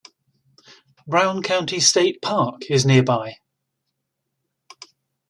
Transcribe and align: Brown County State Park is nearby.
Brown 1.05 1.43
County 1.43 1.79
State 1.79 2.23
Park 2.23 2.63
is 2.71 2.87
nearby. 2.87 3.35